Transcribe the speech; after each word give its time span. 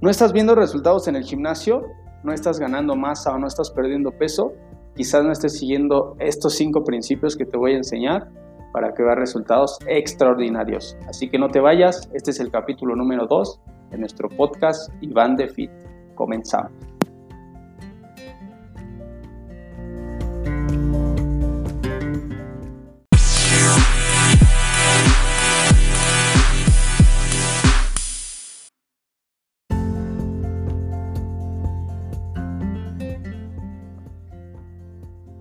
no 0.00 0.10
estás 0.10 0.32
viendo 0.32 0.54
resultados 0.54 1.08
en 1.08 1.16
el 1.16 1.24
gimnasio, 1.24 1.82
no 2.22 2.32
estás 2.32 2.58
ganando 2.58 2.94
masa 2.94 3.32
o 3.32 3.38
no 3.38 3.46
estás 3.46 3.70
perdiendo 3.70 4.12
peso, 4.12 4.52
quizás 4.94 5.24
no 5.24 5.32
estés 5.32 5.58
siguiendo 5.58 6.14
estos 6.20 6.54
cinco 6.54 6.84
principios 6.84 7.36
que 7.36 7.44
te 7.44 7.56
voy 7.56 7.72
a 7.72 7.78
enseñar 7.78 8.28
para 8.72 8.92
que 8.92 9.02
veas 9.02 9.16
resultados 9.16 9.78
extraordinarios. 9.86 10.96
Así 11.08 11.28
que 11.28 11.38
no 11.38 11.48
te 11.48 11.60
vayas, 11.60 12.08
este 12.14 12.30
es 12.30 12.40
el 12.40 12.50
capítulo 12.50 12.94
número 12.94 13.26
2 13.26 13.60
de 13.90 13.98
nuestro 13.98 14.28
podcast 14.28 14.92
Iván 15.00 15.36
de 15.36 15.48
Fit. 15.48 15.70
Comenzamos. 16.14 16.97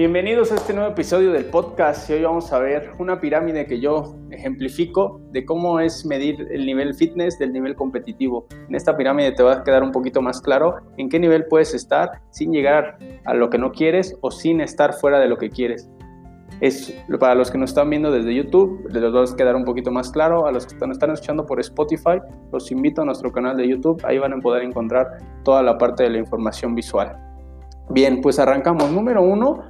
Bienvenidos 0.00 0.50
a 0.50 0.54
este 0.54 0.72
nuevo 0.72 0.92
episodio 0.92 1.30
del 1.30 1.44
podcast 1.44 2.08
y 2.08 2.14
hoy 2.14 2.22
vamos 2.22 2.50
a 2.54 2.58
ver 2.58 2.92
una 2.98 3.20
pirámide 3.20 3.66
que 3.66 3.80
yo 3.80 4.16
ejemplifico 4.30 5.20
de 5.30 5.44
cómo 5.44 5.78
es 5.78 6.06
medir 6.06 6.48
el 6.50 6.64
nivel 6.64 6.94
fitness 6.94 7.38
del 7.38 7.52
nivel 7.52 7.76
competitivo. 7.76 8.46
En 8.66 8.74
esta 8.74 8.96
pirámide 8.96 9.32
te 9.32 9.42
va 9.42 9.56
a 9.56 9.62
quedar 9.62 9.82
un 9.82 9.92
poquito 9.92 10.22
más 10.22 10.40
claro 10.40 10.76
en 10.96 11.10
qué 11.10 11.18
nivel 11.18 11.44
puedes 11.48 11.74
estar 11.74 12.22
sin 12.30 12.50
llegar 12.50 12.96
a 13.26 13.34
lo 13.34 13.50
que 13.50 13.58
no 13.58 13.72
quieres 13.72 14.16
o 14.22 14.30
sin 14.30 14.62
estar 14.62 14.94
fuera 14.94 15.18
de 15.18 15.28
lo 15.28 15.36
que 15.36 15.50
quieres. 15.50 15.90
Es 16.62 16.96
para 17.18 17.34
los 17.34 17.50
que 17.50 17.58
nos 17.58 17.68
están 17.68 17.90
viendo 17.90 18.10
desde 18.10 18.34
YouTube, 18.34 18.88
les 18.90 19.02
va 19.02 19.22
a 19.22 19.36
quedar 19.36 19.54
un 19.54 19.66
poquito 19.66 19.90
más 19.90 20.10
claro. 20.10 20.46
A 20.46 20.50
los 20.50 20.64
que 20.64 20.76
nos 20.76 20.92
están 20.92 21.10
escuchando 21.10 21.44
por 21.44 21.60
Spotify, 21.60 22.22
los 22.54 22.72
invito 22.72 23.02
a 23.02 23.04
nuestro 23.04 23.30
canal 23.30 23.54
de 23.54 23.68
YouTube. 23.68 24.02
Ahí 24.06 24.16
van 24.16 24.32
a 24.32 24.40
poder 24.40 24.62
encontrar 24.62 25.18
toda 25.44 25.62
la 25.62 25.76
parte 25.76 26.04
de 26.04 26.08
la 26.08 26.16
información 26.16 26.74
visual. 26.74 27.18
Bien, 27.90 28.22
pues 28.22 28.38
arrancamos. 28.38 28.90
Número 28.92 29.20
uno, 29.20 29.64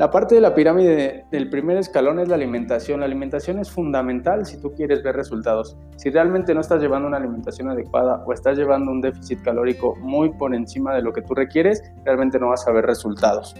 la 0.00 0.10
parte 0.10 0.34
de 0.34 0.40
la 0.40 0.54
pirámide 0.54 1.26
del 1.30 1.50
primer 1.50 1.76
escalón 1.76 2.20
es 2.20 2.28
la 2.28 2.34
alimentación. 2.34 3.00
La 3.00 3.04
alimentación 3.04 3.58
es 3.58 3.70
fundamental 3.70 4.46
si 4.46 4.58
tú 4.58 4.72
quieres 4.72 5.02
ver 5.02 5.14
resultados. 5.14 5.76
Si 5.96 6.08
realmente 6.08 6.54
no 6.54 6.62
estás 6.62 6.80
llevando 6.80 7.06
una 7.06 7.18
alimentación 7.18 7.68
adecuada 7.68 8.24
o 8.24 8.32
estás 8.32 8.56
llevando 8.56 8.90
un 8.90 9.02
déficit 9.02 9.42
calórico 9.42 9.94
muy 9.96 10.30
por 10.30 10.54
encima 10.54 10.94
de 10.94 11.02
lo 11.02 11.12
que 11.12 11.20
tú 11.20 11.34
requieres, 11.34 11.82
realmente 12.02 12.38
no 12.38 12.48
vas 12.48 12.66
a 12.66 12.72
ver 12.72 12.86
resultados. 12.86 13.54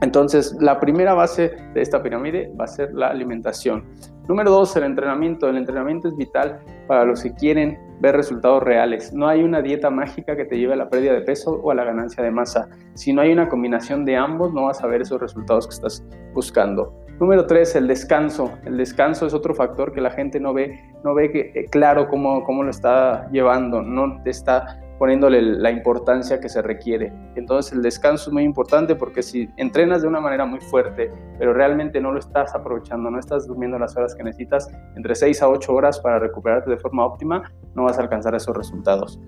Entonces, 0.00 0.56
la 0.60 0.78
primera 0.78 1.12
base 1.12 1.56
de 1.74 1.82
esta 1.82 2.00
pirámide 2.00 2.52
va 2.54 2.66
a 2.66 2.68
ser 2.68 2.94
la 2.94 3.08
alimentación. 3.08 3.82
Número 4.28 4.52
dos, 4.52 4.76
el 4.76 4.84
entrenamiento. 4.84 5.48
El 5.48 5.56
entrenamiento 5.56 6.06
es 6.06 6.16
vital 6.16 6.60
para 6.86 7.04
los 7.04 7.20
que 7.20 7.34
quieren 7.34 7.76
ver 8.00 8.16
resultados 8.16 8.62
reales. 8.62 9.12
No 9.12 9.28
hay 9.28 9.42
una 9.42 9.62
dieta 9.62 9.90
mágica 9.90 10.36
que 10.36 10.44
te 10.44 10.58
lleve 10.58 10.74
a 10.74 10.76
la 10.76 10.88
pérdida 10.88 11.12
de 11.12 11.22
peso 11.22 11.60
o 11.62 11.70
a 11.70 11.74
la 11.74 11.84
ganancia 11.84 12.22
de 12.22 12.30
masa. 12.30 12.68
Si 12.94 13.12
no 13.12 13.22
hay 13.22 13.32
una 13.32 13.48
combinación 13.48 14.04
de 14.04 14.16
ambos, 14.16 14.52
no 14.52 14.64
vas 14.64 14.82
a 14.82 14.86
ver 14.86 15.02
esos 15.02 15.20
resultados 15.20 15.66
que 15.66 15.74
estás 15.74 16.04
buscando. 16.32 16.92
Número 17.20 17.46
tres, 17.46 17.76
el 17.76 17.86
descanso. 17.86 18.50
El 18.64 18.76
descanso 18.76 19.26
es 19.26 19.34
otro 19.34 19.54
factor 19.54 19.92
que 19.92 20.00
la 20.00 20.10
gente 20.10 20.40
no 20.40 20.52
ve, 20.52 20.80
no 21.04 21.14
ve 21.14 21.30
que, 21.30 21.52
eh, 21.54 21.66
claro 21.70 22.08
cómo, 22.08 22.42
cómo 22.44 22.64
lo 22.64 22.70
está 22.70 23.28
llevando, 23.30 23.82
no 23.82 24.20
está 24.24 24.80
poniéndole 24.98 25.42
la 25.42 25.70
importancia 25.70 26.40
que 26.40 26.48
se 26.48 26.62
requiere. 26.62 27.12
Entonces 27.34 27.72
el 27.72 27.82
descanso 27.82 28.30
es 28.30 28.32
muy 28.32 28.44
importante 28.44 28.94
porque 28.94 29.22
si 29.22 29.48
entrenas 29.56 30.02
de 30.02 30.08
una 30.08 30.20
manera 30.20 30.46
muy 30.46 30.60
fuerte, 30.60 31.10
pero 31.38 31.52
realmente 31.52 32.00
no 32.00 32.12
lo 32.12 32.18
estás 32.18 32.54
aprovechando, 32.54 33.10
no 33.10 33.18
estás 33.18 33.46
durmiendo 33.46 33.78
las 33.78 33.96
horas 33.96 34.14
que 34.14 34.22
necesitas, 34.22 34.70
entre 34.96 35.14
6 35.14 35.42
a 35.42 35.48
8 35.48 35.72
horas 35.72 36.00
para 36.00 36.18
recuperarte 36.18 36.70
de 36.70 36.76
forma 36.76 37.04
óptima, 37.04 37.52
no 37.74 37.84
vas 37.84 37.98
a 37.98 38.02
alcanzar 38.02 38.34
esos 38.34 38.56
resultados. 38.56 39.20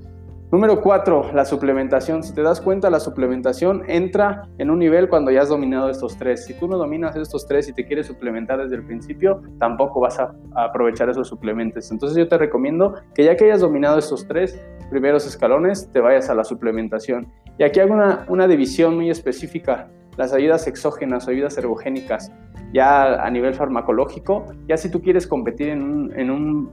Número 0.52 0.80
4, 0.80 1.32
la 1.34 1.44
suplementación. 1.44 2.22
Si 2.22 2.32
te 2.32 2.40
das 2.40 2.60
cuenta, 2.60 2.88
la 2.88 3.00
suplementación 3.00 3.82
entra 3.88 4.48
en 4.58 4.70
un 4.70 4.78
nivel 4.78 5.08
cuando 5.08 5.32
ya 5.32 5.42
has 5.42 5.48
dominado 5.48 5.90
estos 5.90 6.16
tres. 6.16 6.44
Si 6.44 6.54
tú 6.54 6.68
no 6.68 6.78
dominas 6.78 7.16
estos 7.16 7.48
tres 7.48 7.68
y 7.68 7.72
te 7.72 7.84
quieres 7.84 8.06
suplementar 8.06 8.62
desde 8.62 8.76
el 8.76 8.86
principio, 8.86 9.42
tampoco 9.58 9.98
vas 9.98 10.20
a, 10.20 10.32
aprovechar 10.54 11.10
esos 11.10 11.26
suplementos. 11.26 11.90
Entonces 11.90 12.16
yo 12.16 12.28
te 12.28 12.38
recomiendo 12.38 12.94
que 13.12 13.24
ya 13.24 13.36
que 13.36 13.46
hayas 13.46 13.60
dominado 13.60 13.98
estos 13.98 14.28
tres 14.28 14.56
primeros 14.90 15.26
escalones, 15.26 15.90
te 15.92 16.00
vayas 16.00 16.30
a 16.30 16.34
la 16.34 16.44
suplementación. 16.44 17.32
Y 17.58 17.64
aquí 17.64 17.80
hago 17.80 17.94
una, 17.94 18.24
una 18.28 18.46
división 18.46 18.96
muy 18.96 19.10
específica. 19.10 19.88
Las 20.16 20.32
ayudas 20.32 20.66
exógenas 20.66 21.26
o 21.26 21.30
ayudas 21.30 21.58
ergogénicas, 21.58 22.32
ya 22.72 23.22
a 23.22 23.30
nivel 23.30 23.54
farmacológico, 23.54 24.46
ya 24.66 24.76
si 24.76 24.90
tú 24.90 25.02
quieres 25.02 25.26
competir 25.26 25.68
en 25.68 25.82
un, 25.82 26.18
en 26.18 26.30
un 26.30 26.70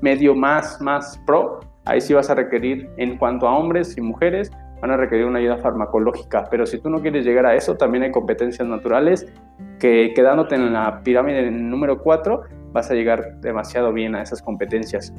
medio 0.00 0.34
más, 0.34 0.80
más 0.80 1.20
pro, 1.26 1.60
Ahí 1.86 2.00
sí 2.00 2.14
vas 2.14 2.30
a 2.30 2.34
requerir, 2.34 2.88
en 2.96 3.18
cuanto 3.18 3.46
a 3.46 3.56
hombres 3.56 3.96
y 3.98 4.00
mujeres, 4.00 4.50
van 4.80 4.90
a 4.90 4.96
requerir 4.96 5.26
una 5.26 5.38
ayuda 5.38 5.58
farmacológica. 5.58 6.48
Pero 6.50 6.64
si 6.64 6.78
tú 6.78 6.88
no 6.88 7.02
quieres 7.02 7.26
llegar 7.26 7.44
a 7.44 7.54
eso, 7.54 7.76
también 7.76 8.04
hay 8.04 8.10
competencias 8.10 8.66
naturales 8.66 9.30
que 9.78 10.12
quedándote 10.14 10.54
en 10.54 10.72
la 10.72 11.02
pirámide 11.02 11.50
número 11.50 12.02
4, 12.02 12.42
vas 12.72 12.90
a 12.90 12.94
llegar 12.94 13.38
demasiado 13.40 13.92
bien 13.92 14.14
a 14.14 14.22
esas 14.22 14.40
competencias. 14.40 15.12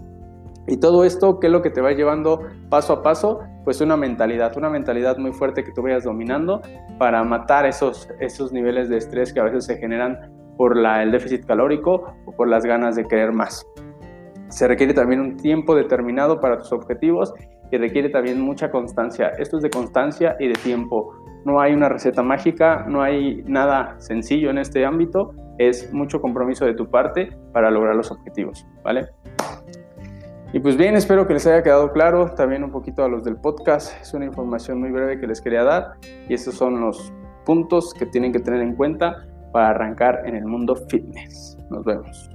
Y 0.67 0.77
todo 0.77 1.03
esto, 1.03 1.39
¿qué 1.39 1.47
es 1.47 1.53
lo 1.53 1.61
que 1.61 1.69
te 1.69 1.81
va 1.81 1.91
llevando 1.91 2.41
paso 2.69 2.93
a 2.93 3.03
paso? 3.03 3.41
Pues 3.63 3.81
una 3.81 3.97
mentalidad, 3.97 4.57
una 4.57 4.69
mentalidad 4.69 5.17
muy 5.17 5.31
fuerte 5.31 5.63
que 5.63 5.71
tú 5.71 5.83
vayas 5.83 6.03
dominando 6.03 6.61
para 6.97 7.23
matar 7.23 7.65
esos, 7.65 8.09
esos 8.19 8.51
niveles 8.51 8.89
de 8.89 8.97
estrés 8.97 9.31
que 9.31 9.39
a 9.39 9.43
veces 9.43 9.65
se 9.65 9.77
generan 9.77 10.31
por 10.57 10.77
el 10.77 11.11
déficit 11.11 11.45
calórico 11.45 12.05
o 12.25 12.31
por 12.31 12.47
las 12.47 12.65
ganas 12.65 12.95
de 12.95 13.05
querer 13.05 13.31
más. 13.31 13.65
Se 14.49 14.67
requiere 14.67 14.93
también 14.93 15.19
un 15.19 15.37
tiempo 15.37 15.75
determinado 15.75 16.39
para 16.39 16.57
tus 16.57 16.71
objetivos 16.71 17.33
y 17.71 17.77
requiere 17.77 18.09
también 18.09 18.39
mucha 18.39 18.71
constancia. 18.71 19.29
Esto 19.37 19.57
es 19.57 19.63
de 19.63 19.69
constancia 19.69 20.35
y 20.39 20.47
de 20.47 20.53
tiempo. 20.53 21.13
No 21.45 21.59
hay 21.59 21.73
una 21.73 21.89
receta 21.89 22.23
mágica, 22.23 22.85
no 22.87 23.01
hay 23.01 23.43
nada 23.45 23.95
sencillo 23.99 24.49
en 24.49 24.57
este 24.57 24.85
ámbito, 24.85 25.33
es 25.57 25.93
mucho 25.93 26.21
compromiso 26.21 26.65
de 26.65 26.73
tu 26.73 26.89
parte 26.89 27.29
para 27.53 27.69
lograr 27.69 27.95
los 27.95 28.11
objetivos, 28.11 28.65
¿vale? 28.83 29.09
Y 30.55 30.59
pues 30.61 30.77
bien, 30.77 30.95
espero 30.95 31.27
que 31.27 31.33
les 31.33 31.45
haya 31.47 31.61
quedado 31.61 31.91
claro 31.91 32.31
también 32.33 32.63
un 32.63 32.71
poquito 32.71 33.03
a 33.03 33.09
los 33.09 33.25
del 33.25 33.35
podcast. 33.35 33.91
Es 34.01 34.13
una 34.13 34.23
información 34.23 34.79
muy 34.79 34.89
breve 34.89 35.19
que 35.19 35.27
les 35.27 35.41
quería 35.41 35.65
dar 35.65 35.95
y 36.29 36.33
estos 36.33 36.55
son 36.55 36.79
los 36.79 37.11
puntos 37.45 37.93
que 37.93 38.05
tienen 38.05 38.31
que 38.31 38.39
tener 38.39 38.61
en 38.61 38.73
cuenta 38.73 39.27
para 39.51 39.71
arrancar 39.71 40.21
en 40.25 40.33
el 40.33 40.45
mundo 40.45 40.77
fitness. 40.89 41.57
Nos 41.69 41.83
vemos. 41.83 42.34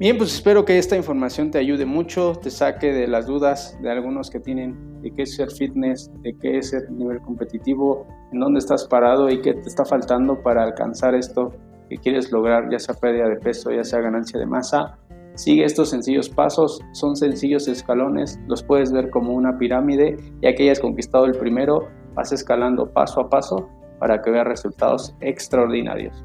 Bien, 0.00 0.16
pues 0.16 0.32
espero 0.32 0.64
que 0.64 0.78
esta 0.78 0.96
información 0.96 1.50
te 1.50 1.58
ayude 1.58 1.84
mucho, 1.84 2.32
te 2.32 2.50
saque 2.50 2.90
de 2.90 3.06
las 3.06 3.26
dudas 3.26 3.78
de 3.82 3.90
algunos 3.90 4.30
que 4.30 4.40
tienen 4.40 5.02
de 5.02 5.10
qué 5.10 5.24
es 5.24 5.36
ser 5.36 5.50
fitness, 5.50 6.10
de 6.22 6.38
qué 6.38 6.56
es 6.56 6.70
ser 6.70 6.90
nivel 6.90 7.20
competitivo, 7.20 8.06
en 8.32 8.40
dónde 8.40 8.60
estás 8.60 8.86
parado 8.86 9.28
y 9.28 9.42
qué 9.42 9.52
te 9.52 9.68
está 9.68 9.84
faltando 9.84 10.42
para 10.42 10.62
alcanzar 10.62 11.14
esto 11.14 11.52
que 11.90 11.98
quieres 11.98 12.32
lograr, 12.32 12.70
ya 12.70 12.78
sea 12.78 12.94
pérdida 12.94 13.28
de 13.28 13.36
peso, 13.36 13.72
ya 13.72 13.84
sea 13.84 14.00
ganancia 14.00 14.40
de 14.40 14.46
masa. 14.46 14.96
Sigue 15.34 15.66
estos 15.66 15.90
sencillos 15.90 16.30
pasos, 16.30 16.80
son 16.92 17.14
sencillos 17.14 17.68
escalones, 17.68 18.40
los 18.48 18.62
puedes 18.62 18.90
ver 18.92 19.10
como 19.10 19.34
una 19.34 19.58
pirámide, 19.58 20.16
ya 20.40 20.54
que 20.54 20.62
hayas 20.62 20.80
conquistado 20.80 21.26
el 21.26 21.36
primero, 21.36 21.90
vas 22.14 22.32
escalando 22.32 22.90
paso 22.90 23.20
a 23.20 23.28
paso 23.28 23.68
para 23.98 24.22
que 24.22 24.30
veas 24.30 24.46
resultados 24.46 25.14
extraordinarios. 25.20 26.24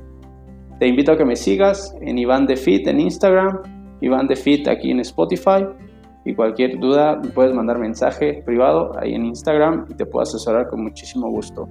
Te 0.79 0.87
invito 0.87 1.13
a 1.13 1.17
que 1.17 1.23
me 1.23 1.37
sigas 1.37 1.95
en 2.01 2.17
Iván 2.17 2.45
de 2.45 2.57
Fit 2.57 2.85
en 2.87 2.99
Instagram, 2.99 3.61
Iván 4.01 4.27
de 4.27 4.35
Fit 4.35 4.67
aquí 4.67 4.91
en 4.91 4.99
Spotify. 4.99 5.65
Y 6.25 6.33
cualquier 6.33 6.79
duda 6.79 7.21
puedes 7.33 7.53
mandar 7.53 7.79
mensaje 7.79 8.41
privado 8.45 8.91
ahí 8.99 9.13
en 9.13 9.25
Instagram 9.25 9.85
y 9.89 9.93
te 9.93 10.05
puedo 10.05 10.23
asesorar 10.23 10.67
con 10.67 10.83
muchísimo 10.83 11.29
gusto. 11.29 11.69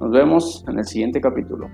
Nos 0.00 0.10
vemos 0.10 0.64
en 0.66 0.78
el 0.78 0.84
siguiente 0.86 1.20
capítulo. 1.20 1.68